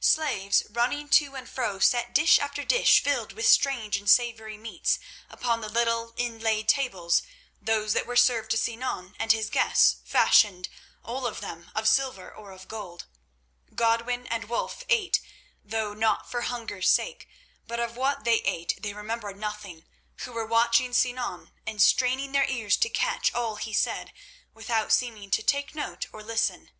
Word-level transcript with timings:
Slaves 0.00 0.64
running 0.68 1.08
to 1.10 1.36
and 1.36 1.48
fro, 1.48 1.78
set 1.78 2.12
dish 2.12 2.40
after 2.40 2.64
dish 2.64 3.00
filled 3.04 3.32
with 3.32 3.46
strange 3.46 3.96
and 3.96 4.10
savoury 4.10 4.58
meats, 4.58 4.98
upon 5.30 5.60
the 5.60 5.68
little 5.68 6.12
inlaid 6.16 6.68
tables, 6.68 7.22
those 7.62 7.92
that 7.92 8.04
were 8.04 8.16
served 8.16 8.50
to 8.50 8.58
Sinan 8.58 9.14
and 9.20 9.30
his 9.30 9.48
guests 9.48 9.98
fashioned, 10.04 10.68
all 11.04 11.24
of 11.24 11.40
them, 11.40 11.70
of 11.72 11.88
silver 11.88 12.28
or 12.34 12.50
of 12.50 12.66
gold. 12.66 13.06
Godwin 13.76 14.26
and 14.26 14.48
Wulf 14.48 14.82
ate, 14.88 15.20
though 15.62 15.94
not 15.94 16.28
for 16.28 16.40
hunger's 16.40 16.88
sake, 16.88 17.28
but 17.68 17.78
of 17.78 17.96
what 17.96 18.24
they 18.24 18.38
ate 18.38 18.74
they 18.82 18.92
remembered 18.92 19.36
nothing 19.38 19.84
who 20.24 20.32
were 20.32 20.44
watching 20.46 20.92
Sinan 20.92 21.52
and 21.64 21.80
straining 21.80 22.32
their 22.32 22.46
ears 22.48 22.76
to 22.78 22.88
catch 22.90 23.32
all 23.32 23.54
he 23.54 23.72
said 23.72 24.12
without 24.52 24.90
seeming 24.92 25.30
to 25.30 25.44
take 25.44 25.76
note 25.76 26.06
or 26.12 26.24
listen. 26.24 26.72